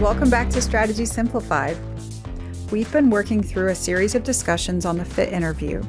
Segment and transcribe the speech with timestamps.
[0.00, 1.76] Welcome back to Strategy Simplified.
[2.72, 5.82] We've been working through a series of discussions on the FIT interview.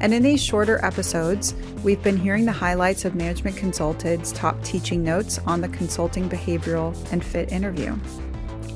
[0.00, 1.52] And in these shorter episodes,
[1.84, 6.96] we've been hearing the highlights of Management Consulted's top teaching notes on the consulting behavioral
[7.12, 7.94] and FIT interview.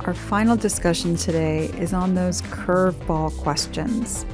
[0.01, 4.27] Our final discussion today is on those curveball questions.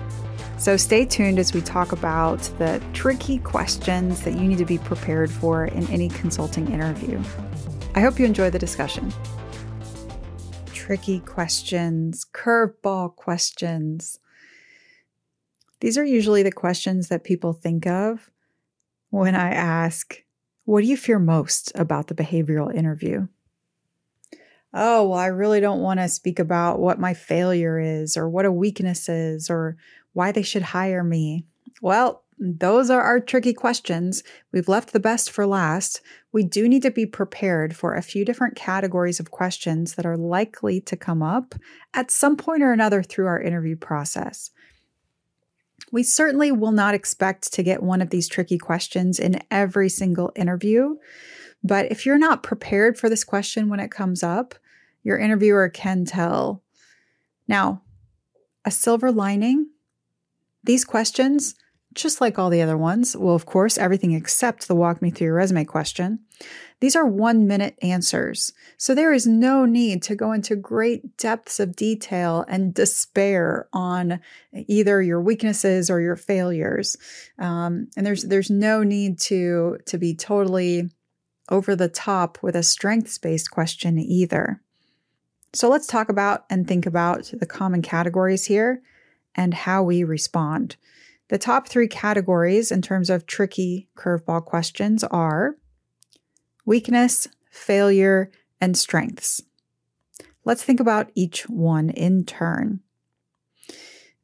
[0.58, 4.78] So stay tuned as we talk about the tricky questions that you need to be
[4.78, 7.22] prepared for in any consulting interview.
[7.94, 9.12] I hope you enjoy the discussion
[10.82, 14.18] tricky questions, curveball questions.
[15.78, 18.32] These are usually the questions that people think of
[19.10, 20.24] when I ask,
[20.64, 23.28] What do you fear most about the behavioral interview?
[24.74, 28.44] Oh, well, I really don't want to speak about what my failure is or what
[28.44, 29.76] a weakness is or
[30.14, 31.46] why they should hire me.
[31.80, 34.24] Well, those are our tricky questions.
[34.50, 36.00] We've left the best for last.
[36.32, 40.16] We do need to be prepared for a few different categories of questions that are
[40.16, 41.54] likely to come up
[41.94, 44.50] at some point or another through our interview process.
[45.92, 50.32] We certainly will not expect to get one of these tricky questions in every single
[50.34, 50.96] interview.
[51.62, 54.56] But if you're not prepared for this question when it comes up,
[55.04, 56.64] your interviewer can tell.
[57.46, 57.82] Now,
[58.64, 59.68] a silver lining
[60.64, 61.54] these questions
[61.94, 63.16] just like all the other ones.
[63.16, 66.20] Well, of course, everything except the walk me through your resume question.
[66.80, 68.52] These are one minute answers.
[68.76, 74.20] So there is no need to go into great depths of detail and despair on
[74.52, 76.96] either your weaknesses or your failures.
[77.38, 80.90] Um, and there's, there's no need to, to be totally
[81.48, 84.60] over the top with a strengths based question either.
[85.54, 88.82] So let's talk about and think about the common categories here
[89.34, 90.76] and how we respond.
[91.32, 95.56] The top three categories in terms of tricky curveball questions are
[96.66, 98.30] weakness, failure,
[98.60, 99.40] and strengths.
[100.44, 102.80] Let's think about each one in turn.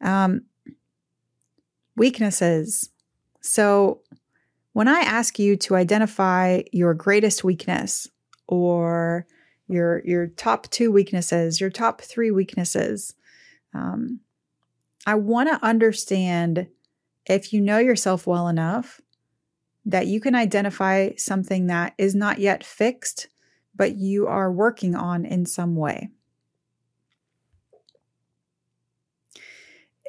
[0.03, 0.43] Um,
[1.97, 2.91] weaknesses.
[3.41, 4.03] So,
[4.75, 8.07] when I ask you to identify your greatest weakness
[8.47, 9.27] or
[9.67, 13.15] your your top two weaknesses, your top three weaknesses,
[13.73, 14.21] um,
[15.07, 16.69] I want to understand
[17.29, 19.01] if you know yourself well enough
[19.85, 23.29] that you can identify something that is not yet fixed,
[23.75, 26.11] but you are working on in some way.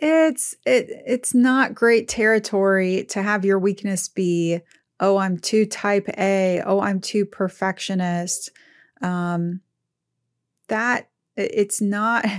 [0.01, 4.59] It's it it's not great territory to have your weakness be,
[4.99, 8.51] oh, I'm too type A, oh, I'm too perfectionist.
[9.01, 9.61] Um,
[10.67, 12.25] that it's not.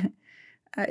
[0.79, 0.87] Uh,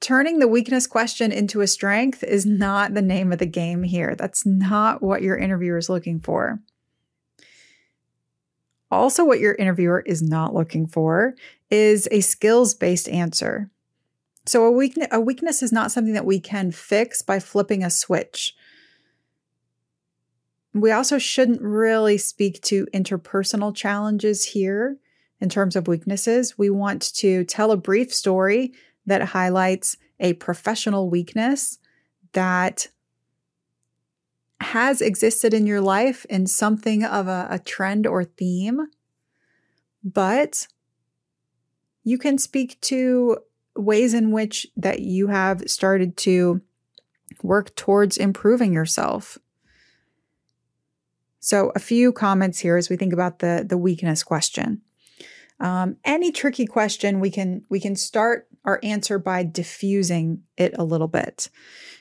[0.00, 4.14] turning the weakness question into a strength is not the name of the game here.
[4.14, 6.60] That's not what your interviewer is looking for.
[8.90, 11.34] Also, what your interviewer is not looking for
[11.70, 13.70] is a skills based answer.
[14.46, 17.90] So, a weakness, a weakness is not something that we can fix by flipping a
[17.90, 18.56] switch.
[20.72, 24.96] We also shouldn't really speak to interpersonal challenges here
[25.40, 26.58] in terms of weaknesses.
[26.58, 28.72] We want to tell a brief story
[29.10, 31.78] that highlights a professional weakness
[32.32, 32.86] that
[34.60, 38.86] has existed in your life in something of a, a trend or theme,
[40.04, 40.68] but
[42.04, 43.38] you can speak to
[43.76, 46.60] ways in which that you have started to
[47.42, 49.38] work towards improving yourself.
[51.40, 54.82] So, a few comments here as we think about the the weakness question.
[55.58, 60.84] Um, any tricky question, we can we can start our answer by diffusing it a
[60.84, 61.48] little bit.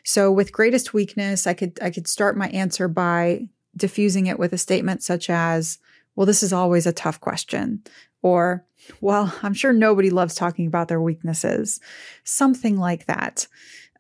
[0.04, 4.54] So with greatest weakness, I could I could start my answer by diffusing it with
[4.54, 5.80] a statement such as,
[6.16, 7.84] "Well, this is always a tough question,"
[8.22, 8.66] or
[9.02, 11.80] "Well, I'm sure nobody loves talking about their weaknesses,"
[12.24, 13.48] something like that.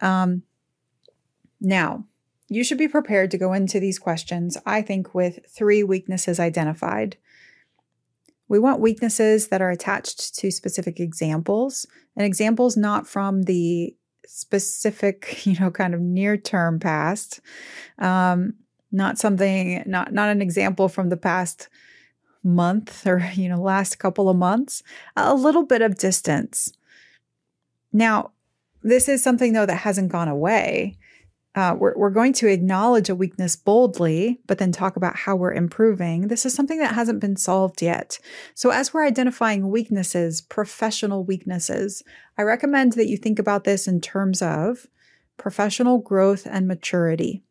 [0.01, 0.44] Um,
[1.59, 2.06] now,
[2.47, 4.57] you should be prepared to go into these questions.
[4.66, 7.18] I think with three weaknesses identified.
[8.50, 11.86] We want weaknesses that are attached to specific examples
[12.18, 17.40] and examples not from the specific, you know, kind of near term past.
[18.00, 18.56] Um,
[18.92, 21.69] not something, not, not an example from the past
[22.44, 24.84] month or, you know, last couple of months,
[25.16, 26.74] a little bit of distance.
[27.94, 28.31] Now,
[28.81, 30.98] this is something though that hasn't gone away
[31.56, 35.54] uh, we're, we're going to acknowledge a weakness boldly, but then talk about how we're
[35.54, 36.28] improving.
[36.28, 38.19] This is something that hasn't been solved yet.
[38.54, 42.04] So, as we're identifying weaknesses, professional weaknesses,
[42.38, 44.86] I recommend that you think about this in terms of
[45.38, 47.44] professional growth and maturity.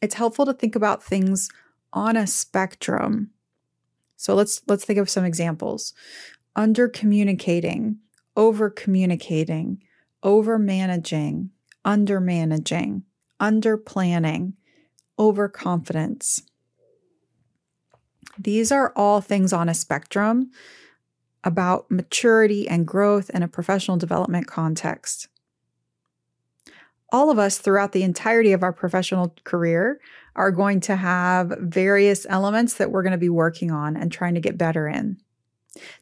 [0.00, 1.50] It's helpful to think about things
[1.92, 3.30] on a spectrum.
[4.16, 5.92] So let's let's think of some examples.
[6.56, 7.98] Under communicating,
[8.34, 9.82] over communicating,
[10.22, 11.50] over managing,
[11.84, 13.04] under managing,
[13.40, 14.54] under planning,
[15.18, 16.42] overconfidence.
[18.38, 20.50] These are all things on a spectrum
[21.44, 25.28] about maturity and growth in a professional development context.
[27.10, 30.00] All of us throughout the entirety of our professional career
[30.34, 34.34] are going to have various elements that we're going to be working on and trying
[34.34, 35.18] to get better in.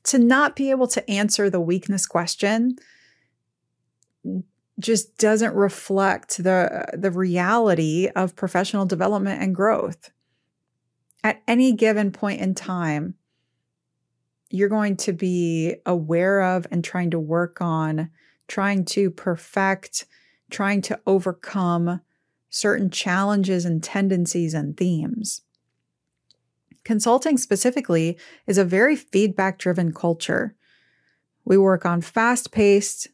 [0.04, 2.76] To not be able to answer the weakness question
[4.80, 10.10] just doesn't reflect the the reality of professional development and growth.
[11.22, 13.14] At any given point in time,
[14.48, 18.10] you're going to be aware of and trying to work on,
[18.48, 20.06] trying to perfect,
[20.50, 22.00] trying to overcome
[22.48, 25.42] certain challenges and tendencies and themes.
[26.82, 30.56] Consulting specifically is a very feedback driven culture.
[31.44, 33.08] We work on fast paced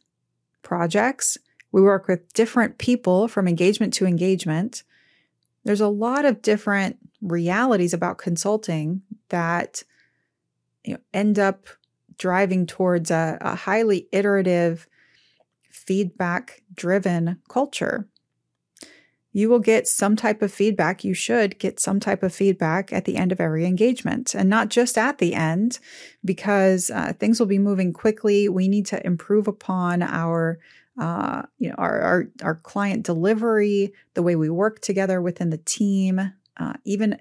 [0.63, 1.37] projects
[1.71, 4.83] we work with different people from engagement to engagement.
[5.63, 9.83] There's a lot of different realities about consulting that
[10.83, 11.67] you know, end up
[12.17, 14.87] driving towards a, a highly iterative,
[15.69, 18.07] feedback driven culture.
[19.33, 21.03] You will get some type of feedback.
[21.03, 24.69] You should get some type of feedback at the end of every engagement and not
[24.69, 25.77] just at the end
[26.25, 28.49] because uh, things will be moving quickly.
[28.49, 30.57] We need to improve upon our
[30.97, 35.57] uh, you know, our, our, our client delivery, the way we work together within the
[35.57, 37.19] team, uh, even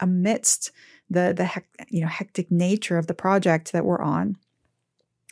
[0.00, 0.72] amidst
[1.08, 4.36] the the hec- you know hectic nature of the project that we're on.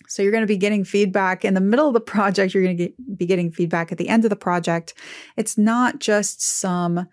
[0.06, 2.54] So you're going to be getting feedback in the middle of the project.
[2.54, 4.94] You're going to get, be getting feedback at the end of the project.
[5.36, 7.06] It's not just some,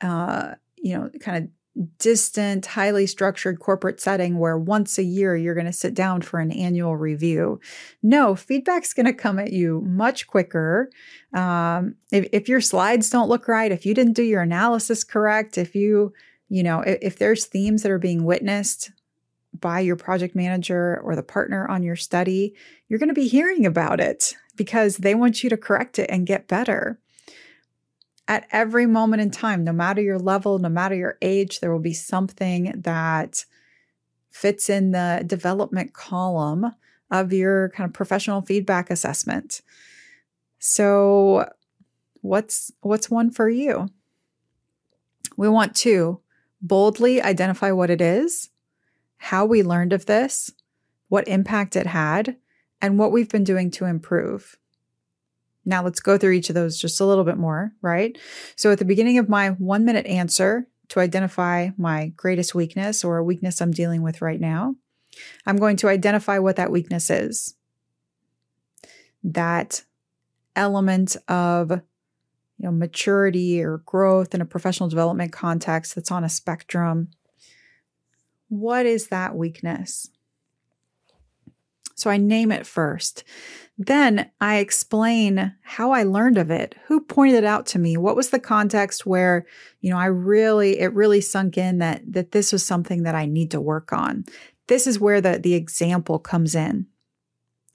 [0.00, 1.50] uh, you know, kind of
[1.98, 6.40] distant, highly structured corporate setting where once a year you're going to sit down for
[6.40, 7.60] an annual review.
[8.02, 10.90] No, feedback's going to come at you much quicker.
[11.32, 15.56] Um, if, if your slides don't look right, if you didn't do your analysis correct,
[15.56, 16.12] if you,
[16.48, 18.90] you know, if, if there's themes that are being witnessed
[19.58, 22.54] by your project manager or the partner on your study,
[22.88, 26.26] you're going to be hearing about it because they want you to correct it and
[26.26, 26.98] get better
[28.30, 31.80] at every moment in time, no matter your level, no matter your age, there will
[31.80, 33.44] be something that
[34.30, 36.72] fits in the development column
[37.10, 39.62] of your kind of professional feedback assessment.
[40.60, 41.50] So,
[42.20, 43.88] what's what's one for you?
[45.36, 46.20] We want to
[46.62, 48.50] boldly identify what it is,
[49.16, 50.52] how we learned of this,
[51.08, 52.36] what impact it had,
[52.80, 54.56] and what we've been doing to improve.
[55.64, 58.16] Now let's go through each of those just a little bit more, right?
[58.56, 63.18] So at the beginning of my one minute answer to identify my greatest weakness or
[63.18, 64.76] a weakness I'm dealing with right now,
[65.46, 67.54] I'm going to identify what that weakness is.
[69.22, 69.84] That
[70.56, 76.28] element of you know maturity or growth in a professional development context that's on a
[76.28, 77.08] spectrum.
[78.48, 80.08] What is that weakness?
[81.94, 83.24] So I name it first.
[83.82, 88.14] Then I explain how I learned of it, who pointed it out to me, what
[88.14, 89.46] was the context where,
[89.80, 93.24] you know, I really, it really sunk in that, that this was something that I
[93.24, 94.26] need to work on.
[94.68, 96.88] This is where the, the example comes in.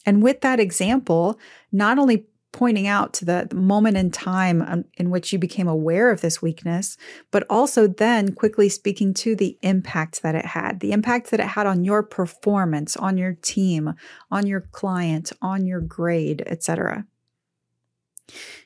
[0.05, 1.39] And with that example,
[1.71, 5.67] not only pointing out to the, the moment in time um, in which you became
[5.67, 6.95] aware of this weakness,
[7.29, 11.47] but also then quickly speaking to the impact that it had, the impact that it
[11.47, 13.93] had on your performance, on your team,
[14.31, 17.05] on your client, on your grade, etc.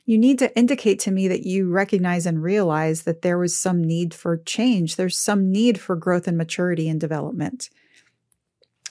[0.04, 3.82] You need to indicate to me that you recognize and realize that there was some
[3.82, 4.94] need for change.
[4.94, 7.70] There's some need for growth and maturity and development.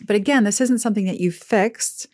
[0.06, 2.08] But again, this isn't something that you fixed.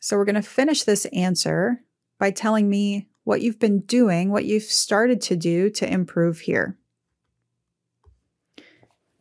[0.00, 1.82] So we're going to finish this answer
[2.18, 6.78] by telling me what you've been doing, what you've started to do to improve here.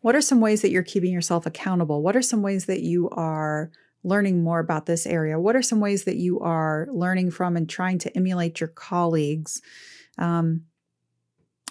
[0.02, 2.04] What are some ways that you're keeping yourself accountable?
[2.04, 3.72] What are some ways that you are
[4.04, 5.40] learning more about this area?
[5.40, 9.64] What are some ways that you are learning from and trying to emulate your colleagues?
[10.20, 10.66] Um,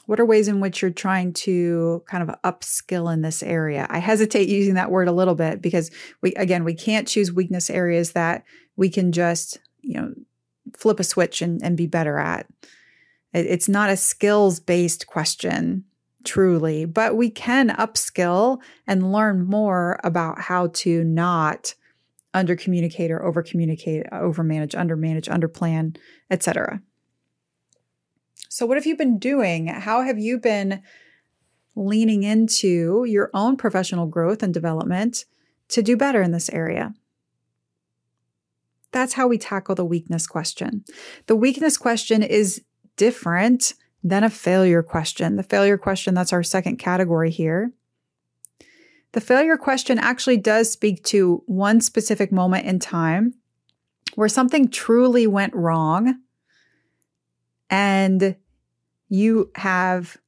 [0.07, 3.87] what are ways in which you're trying to kind of upskill in this area?
[3.89, 5.91] I hesitate using that word a little bit because
[6.21, 8.45] we, again, we can't choose weakness areas that
[8.77, 10.13] we can just, you know,
[10.77, 12.47] flip a switch and, and be better at.
[13.33, 15.85] It's not a skills based question,
[16.25, 21.75] truly, but we can upskill and learn more about how to not
[22.33, 25.97] under communicate or over communicate, over manage, under manage, under plan,
[26.31, 26.81] etc.
[28.49, 29.67] So, what have you been doing?
[29.67, 30.83] How have you been
[31.77, 35.25] leaning into your own professional growth and development
[35.69, 36.95] to do better in this area.
[38.95, 40.85] That's how we tackle the weakness question.
[41.27, 42.63] The weakness question is
[42.97, 43.75] different
[44.05, 45.35] than a failure question.
[45.35, 47.73] The failure question, that's our second category here.
[49.11, 53.35] The failure question actually does speak to one specific moment in time
[54.15, 56.21] where something truly went wrong
[57.69, 58.37] and
[59.09, 60.19] you have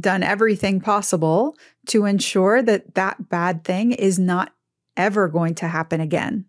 [0.00, 1.54] done everything possible
[1.88, 4.54] to ensure that that bad thing is not
[4.96, 6.46] ever going to happen again.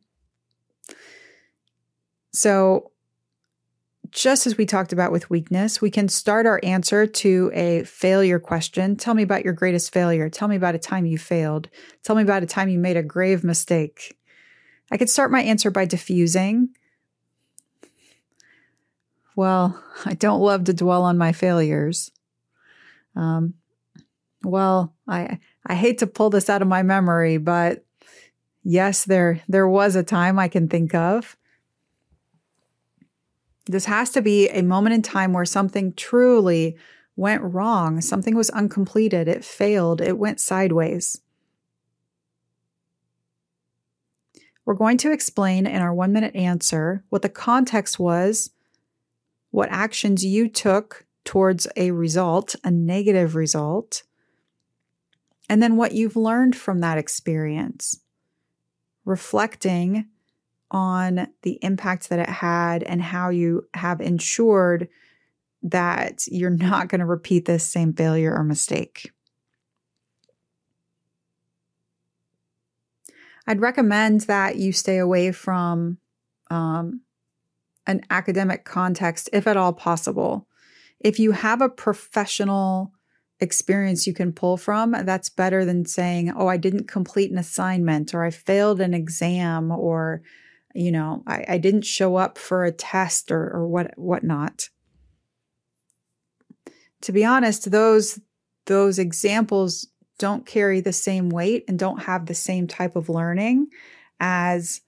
[2.37, 2.91] So,
[4.11, 8.37] just as we talked about with weakness, we can start our answer to a failure
[8.37, 8.95] question.
[8.95, 10.29] Tell me about your greatest failure.
[10.29, 11.67] Tell me about a time you failed.
[12.03, 14.19] Tell me about a time you made a grave mistake.
[14.91, 16.69] I could start my answer by diffusing.
[19.35, 22.11] Well, I don't love to dwell on my failures.
[23.15, 23.55] Um,
[24.43, 27.83] well, I I hate to pull this out of my memory, but
[28.63, 31.35] yes, there there was a time I can think of.
[33.67, 36.77] This has to be a moment in time where something truly
[37.15, 41.19] went wrong, something was uncompleted, it failed, it went sideways.
[44.65, 48.51] We're going to explain in our 1-minute answer what the context was,
[49.51, 54.03] what actions you took towards a result, a negative result,
[55.49, 57.99] and then what you've learned from that experience,
[59.05, 60.07] reflecting
[60.69, 64.87] on the impact that it had and how you have ensured
[65.63, 69.11] that you're not going to repeat this same failure or mistake.
[73.47, 75.99] I'd recommend that you stay away from
[76.51, 77.01] um,
[77.85, 80.47] an academic context if at all possible
[80.99, 82.93] if you have a professional
[83.39, 88.13] experience you can pull from, that's better than saying, oh, I didn't complete an assignment
[88.13, 90.21] or I failed an exam or,
[90.77, 94.69] you know, I, I didn't show up for a test or, or what whatnot.
[97.01, 98.19] To be honest, those
[98.65, 99.87] those examples
[100.19, 103.67] don't carry the same weight and don't have the same type of learning
[104.19, 104.81] as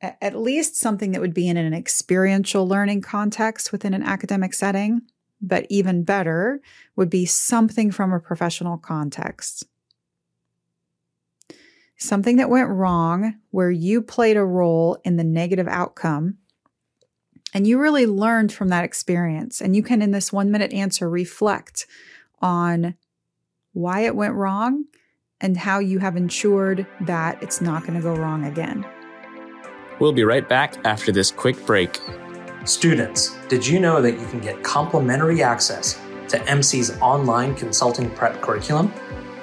[0.00, 5.02] at least something that would be in an experiential learning context within an academic setting
[5.40, 6.60] but even better
[6.96, 9.64] would be something from a professional context.
[12.00, 16.38] Something that went wrong where you played a role in the negative outcome
[17.52, 19.60] and you really learned from that experience.
[19.60, 21.86] And you can, in this one minute answer, reflect
[22.40, 22.94] on
[23.74, 24.86] why it went wrong
[25.42, 28.86] and how you have ensured that it's not going to go wrong again.
[29.98, 32.00] We'll be right back after this quick break.
[32.64, 38.40] Students, did you know that you can get complimentary access to MC's online consulting prep
[38.40, 38.90] curriculum?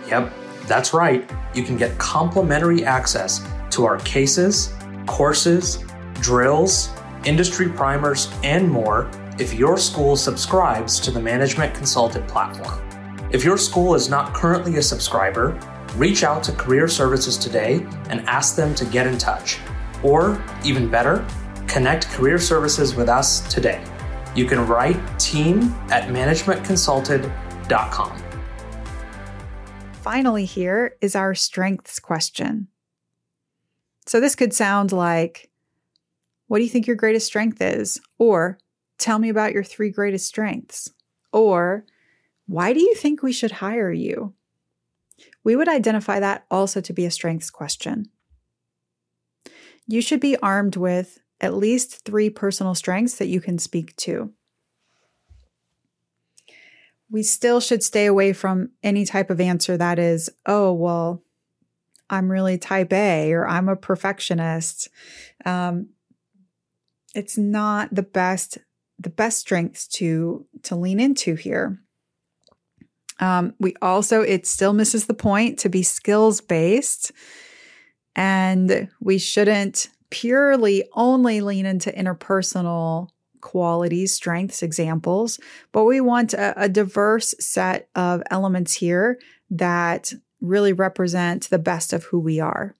[0.08, 0.34] Yep,
[0.68, 1.30] that's right.
[1.56, 4.74] You can get complimentary access to our cases,
[5.06, 5.84] courses,
[6.16, 6.90] drills,
[7.26, 9.10] industry primers, and more
[9.40, 12.84] if your school subscribes to the Management Consulted platform.
[13.32, 15.60] If your school is not currently a subscriber,
[15.96, 19.60] reach out to Career Services today and ask them to get in touch.
[20.04, 21.26] Or, even better,
[21.68, 23.84] Connect career services with us today.
[24.36, 28.27] You can write team at managementconsulted.com.
[30.10, 32.70] Finally, here is our strengths question.
[34.06, 35.52] So, this could sound like,
[36.48, 38.00] What do you think your greatest strength is?
[38.18, 38.58] Or,
[38.98, 40.94] Tell me about your three greatest strengths.
[41.34, 41.84] Or,
[42.46, 44.34] Why do you think we should hire you?
[45.44, 48.06] We would identify that also to be a strengths question.
[49.88, 54.32] You should be armed with at least three personal strengths that you can speak to.
[57.10, 61.24] We still should stay away from any type of answer that is, oh, well,
[62.10, 64.90] I'm really type A or I'm a perfectionist.
[65.46, 65.90] Um,
[67.14, 68.58] it's not the best
[69.00, 71.80] the best strengths to to lean into here.
[73.20, 77.12] Um, we also it still misses the point to be skills based,
[78.16, 83.10] and we shouldn't purely only lean into interpersonal
[83.42, 85.40] qualities, strengths, examples,
[85.72, 91.94] but we want a, a, diverse set of elements here that really represent the best
[91.94, 92.76] of who we are.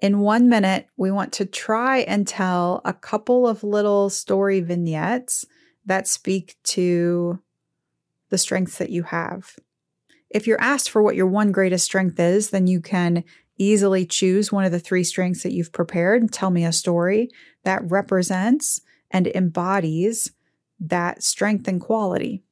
[0.00, 5.46] In one minute, we want to try and tell a couple of little story vignettes
[5.86, 7.40] that speak to
[8.30, 9.56] the strengths that you have.
[10.28, 13.22] If you're asked for what your one greatest strength is, then you can
[13.62, 17.30] easily choose one of the three strengths that you've prepared and tell me a story
[17.64, 20.32] that represents and embodies
[20.80, 22.42] that strength and quality.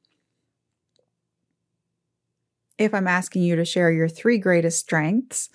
[2.77, 5.49] If I'm asking you to share your three greatest strengths,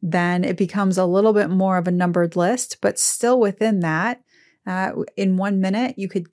[0.00, 4.22] then it becomes a little bit more of a numbered list, but still within that,
[4.66, 6.26] uh, in one minute, you could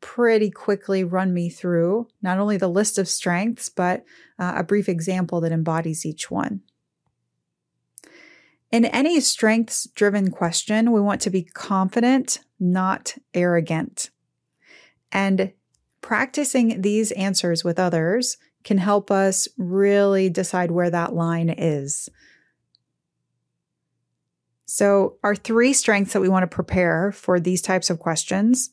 [0.00, 4.04] pretty quickly run me through not only the list of strengths, but
[4.38, 6.60] uh, a brief example that embodies each one.
[8.70, 14.10] In any strengths driven question, we want to be confident, not arrogant.
[15.10, 15.52] And
[16.02, 22.10] practicing these answers with others can help us really decide where that line is.
[24.66, 28.70] So, our three strengths that we want to prepare for these types of questions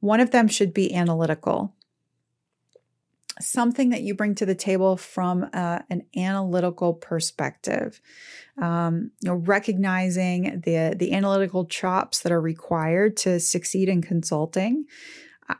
[0.00, 1.74] one of them should be analytical.
[3.40, 8.00] Something that you bring to the table from uh, an analytical perspective,
[8.60, 14.86] um, you know, recognizing the the analytical chops that are required to succeed in consulting.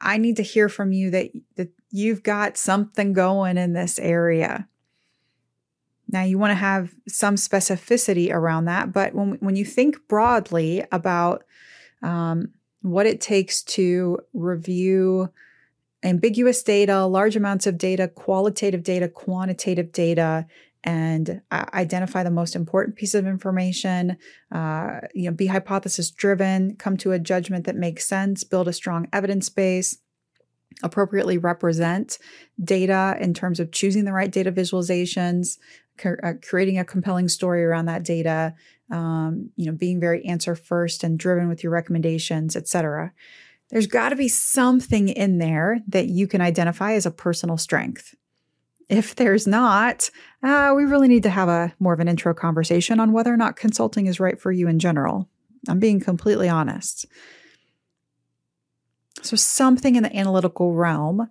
[0.00, 4.68] I need to hear from you that that you've got something going in this area.
[6.08, 10.84] Now you want to have some specificity around that, but when when you think broadly
[10.90, 11.44] about
[12.02, 12.52] um,
[12.82, 15.30] what it takes to review
[16.02, 20.46] ambiguous data, large amounts of data, qualitative data, quantitative data,
[20.84, 24.16] and uh, identify the most important piece of information.
[24.52, 28.72] Uh, you know, be hypothesis driven, come to a judgment that makes sense, build a
[28.72, 29.98] strong evidence base,
[30.82, 32.18] appropriately represent
[32.62, 35.58] data in terms of choosing the right data visualizations,
[36.04, 38.54] uh, creating a compelling story around that data,
[38.92, 43.12] um, you know, being very answer first and driven with your recommendations, etc.
[43.70, 48.14] There's got to be something in there that you can identify as a personal strength.
[48.88, 50.10] If there's not,
[50.42, 53.36] uh, we really need to have a more of an intro conversation on whether or
[53.36, 55.28] not consulting is right for you in general.
[55.68, 57.06] I'm being completely honest.
[59.22, 61.28] So, something in the analytical realm,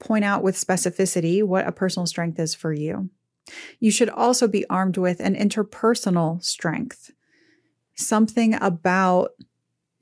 [0.00, 3.10] point out with specificity what a personal strength is for you.
[3.80, 7.12] You should also be armed with an interpersonal strength,
[7.94, 9.30] something about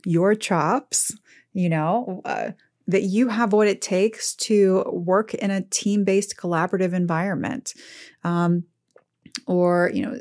[0.04, 1.16] your chops,
[1.56, 2.50] you know, uh,
[2.86, 7.72] that you have what it takes to work in a team based collaborative environment.
[8.22, 8.64] Um,
[9.46, 10.20] or, you know,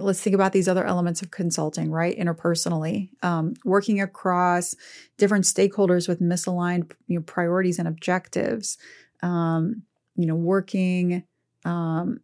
[0.00, 2.16] let's think about these other elements of consulting, right?
[2.16, 4.76] Interpersonally, um, working across
[5.18, 8.78] different stakeholders with misaligned you know, priorities and objectives.
[9.22, 9.82] Um,
[10.14, 11.24] you know, working
[11.64, 12.20] um,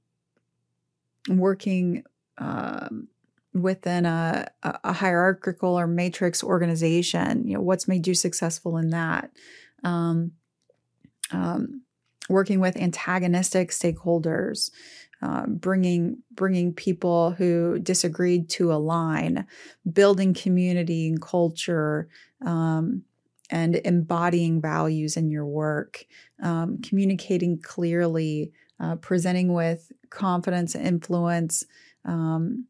[1.28, 2.04] working
[2.38, 3.08] um,
[3.54, 9.30] within a, a, hierarchical or matrix organization you know what's made you successful in that?
[9.84, 10.32] Um,
[11.32, 11.82] um,
[12.28, 14.70] working with antagonistic stakeholders
[15.22, 19.46] uh, bringing bringing people who disagreed to align
[19.92, 22.08] building community and culture
[22.44, 23.02] um,
[23.50, 26.04] and embodying values in your work
[26.42, 31.64] um, communicating clearly uh, presenting with confidence, influence,
[32.04, 32.66] um,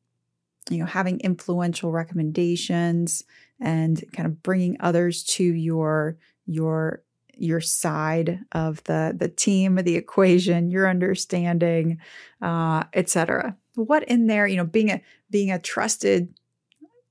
[0.70, 3.24] you know, having influential recommendations
[3.60, 7.02] and kind of bringing others to your your
[7.34, 11.98] your side of the the team, of the equation, your understanding,
[12.40, 13.56] uh, etc.
[13.74, 16.34] What in there, you know, being a being a trusted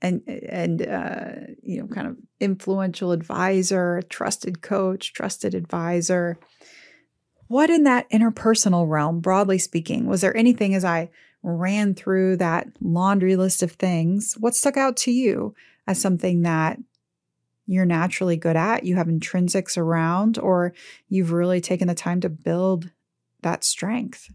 [0.01, 6.37] and and uh, you know, kind of influential advisor, trusted coach, trusted advisor.
[7.47, 11.09] What in that interpersonal realm, broadly speaking, was there anything as I
[11.43, 14.35] ran through that laundry list of things?
[14.39, 15.55] What stuck out to you
[15.87, 16.79] as something that
[17.65, 20.73] you're naturally good at, you have intrinsics around, or
[21.09, 22.91] you've really taken the time to build
[23.41, 24.29] that strength?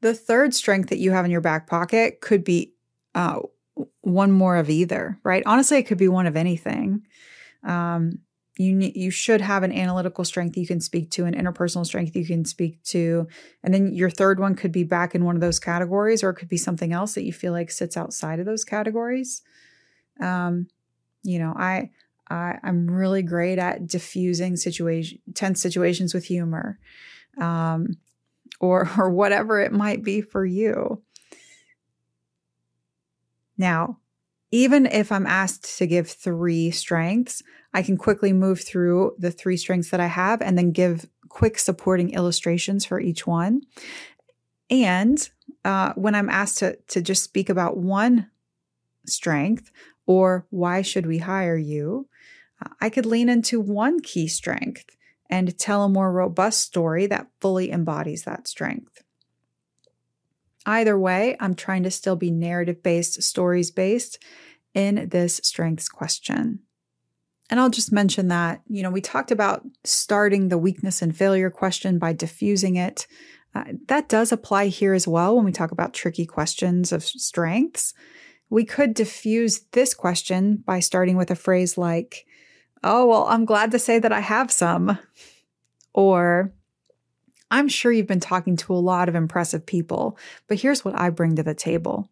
[0.00, 2.74] The third strength that you have in your back pocket could be
[3.14, 3.40] uh,
[4.02, 5.42] one more of either, right?
[5.46, 7.06] Honestly, it could be one of anything.
[7.62, 8.18] Um,
[8.56, 12.24] you you should have an analytical strength you can speak to an interpersonal strength you
[12.24, 13.26] can speak to
[13.62, 16.34] and then your third one could be back in one of those categories or it
[16.34, 19.42] could be something else that you feel like sits outside of those categories.
[20.20, 20.68] Um
[21.22, 21.90] you know i
[22.28, 26.78] i i'm really great at diffusing situation tense situations with humor
[27.40, 27.96] um
[28.60, 31.02] or or whatever it might be for you.
[33.56, 33.98] Now
[34.54, 39.56] even if I'm asked to give three strengths, I can quickly move through the three
[39.56, 43.62] strengths that I have and then give quick supporting illustrations for each one.
[44.70, 45.28] And
[45.64, 48.30] uh, when I'm asked to, to just speak about one
[49.06, 49.72] strength
[50.06, 52.06] or why should we hire you,
[52.80, 54.86] I could lean into one key strength
[55.28, 59.03] and tell a more robust story that fully embodies that strength.
[60.66, 64.18] Either way, I'm trying to still be narrative based, stories based
[64.72, 66.60] in this strengths question.
[67.50, 71.50] And I'll just mention that, you know, we talked about starting the weakness and failure
[71.50, 73.06] question by diffusing it.
[73.54, 77.94] Uh, that does apply here as well when we talk about tricky questions of strengths.
[78.50, 82.26] We could diffuse this question by starting with a phrase like,
[82.82, 84.98] Oh, well, I'm glad to say that I have some.
[85.94, 86.52] Or,
[87.54, 91.10] I'm sure you've been talking to a lot of impressive people, but here's what I
[91.10, 92.10] bring to the table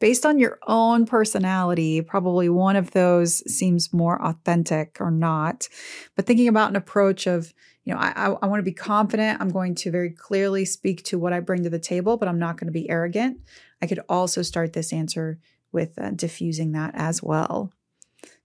[0.00, 5.68] based on your own personality, probably one of those seems more authentic or not.
[6.16, 7.52] But thinking about an approach of,
[7.84, 9.40] you know, I, I, I want to be confident.
[9.40, 12.38] I'm going to very clearly speak to what I bring to the table, but I'm
[12.38, 13.40] not going to be arrogant.
[13.80, 15.38] I could also start this answer
[15.72, 17.72] with uh, diffusing that as well.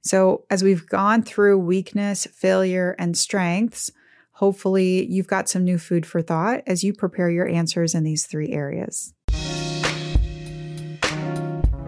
[0.02, 3.92] So, as we've gone through weakness, failure, and strengths,
[4.44, 8.26] hopefully you've got some new food for thought as you prepare your answers in these
[8.26, 9.14] three areas.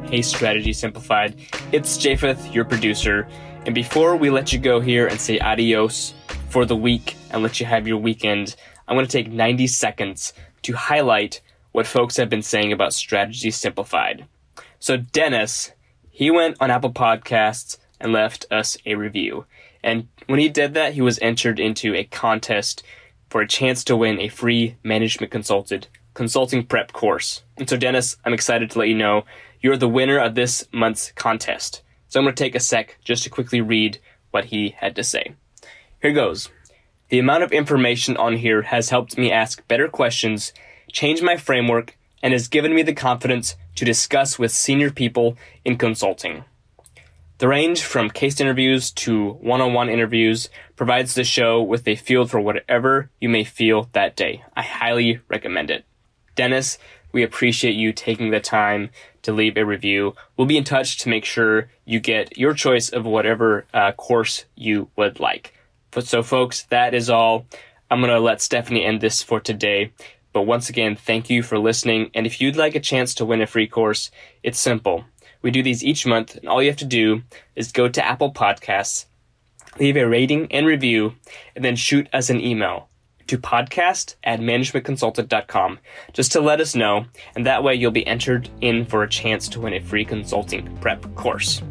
[0.06, 1.36] Hey Strategy Simplified.
[1.74, 3.28] It's Japheth, your producer.
[3.66, 6.14] And before we let you go here and say adios
[6.48, 8.56] for the week and let you have your weekend,
[8.88, 11.42] I'm going to take 90 seconds to highlight
[11.74, 14.28] what folks have been saying about Strategy Simplified.
[14.80, 15.74] So, Dennis,
[16.10, 19.46] he went on Apple Podcasts and left us a review.
[19.84, 22.84] And when he did that, he was entered into a contest
[23.30, 27.44] for a chance to win a free management consulted consulting prep course.
[27.58, 29.26] And so, Dennis, I'm excited to let you know
[29.62, 31.84] you're the winner of this month's contest.
[32.08, 34.00] So I'm going to take a sec just to quickly read
[34.32, 35.36] what he had to say.
[36.02, 36.50] Here goes.
[37.10, 40.54] The amount of information on here has helped me ask better questions,
[40.92, 45.78] change my framework, and has given me the confidence to discuss with senior people in
[45.78, 46.46] consulting.
[47.38, 51.96] The range from case interviews to one on one interviews provides the show with a
[51.96, 54.44] field for whatever you may feel that day.
[54.56, 55.84] I highly recommend it.
[56.36, 56.78] Dennis,
[57.12, 58.90] we appreciate you taking the time
[59.24, 60.16] to leave a review.
[60.38, 64.46] We'll be in touch to make sure you get your choice of whatever uh, course
[64.56, 65.54] you would like.
[65.92, 67.48] But so, folks, that is all.
[67.92, 69.92] I'm going to let Stephanie end this for today.
[70.32, 72.12] But once again, thank you for listening.
[72.14, 74.12] And if you'd like a chance to win a free course,
[74.44, 75.06] it's simple.
[75.46, 77.22] We do these each month, and all you have to do
[77.56, 79.06] is go to Apple Podcasts,
[79.80, 81.14] leave a rating and review,
[81.56, 82.90] and then shoot us an email
[83.28, 85.78] to podcast at managementconsulted.com
[86.14, 87.06] just to let us know,
[87.36, 90.76] and that way you'll be entered in for a chance to win a free consulting
[90.78, 91.62] prep course.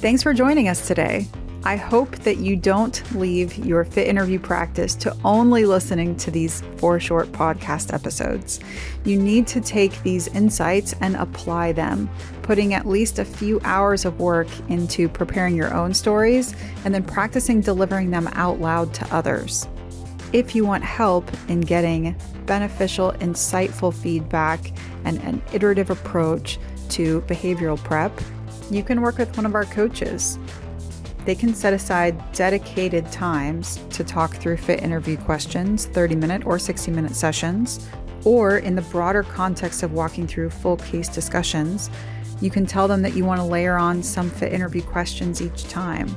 [0.00, 1.28] Thanks for joining us today.
[1.66, 6.60] I hope that you don't leave your fit interview practice to only listening to these
[6.76, 8.60] four short podcast episodes.
[9.04, 12.10] You need to take these insights and apply them,
[12.44, 16.54] putting at least a few hours of work into preparing your own stories
[16.84, 19.66] and then practicing delivering them out loud to others.
[20.34, 24.72] If you want help in getting beneficial, insightful feedback
[25.06, 26.58] and an iterative approach
[26.90, 28.12] to behavioral prep,
[28.70, 30.38] you can work with one of our coaches.
[31.24, 36.58] They can set aside dedicated times to talk through fit interview questions, 30 minute or
[36.58, 37.88] 60 minute sessions,
[38.24, 41.88] or in the broader context of walking through full case discussions,
[42.44, 45.64] you can tell them that you want to layer on some fit interview questions each
[45.64, 46.14] time,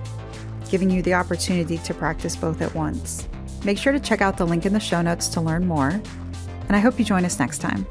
[0.69, 3.29] giving you the opportunity to practice both at once.
[3.63, 5.87] Make sure to check out the link in the show notes to learn more,
[6.67, 7.87] and I hope you join us next time.